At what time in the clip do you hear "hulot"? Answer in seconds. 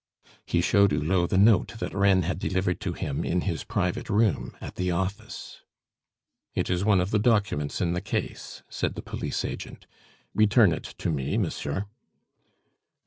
0.93-1.29